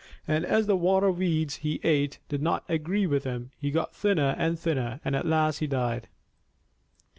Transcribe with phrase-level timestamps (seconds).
[0.27, 4.33] And as the water weeds he ate did not agree with him, he got thinner
[4.35, 6.07] and thinner, and at last he died.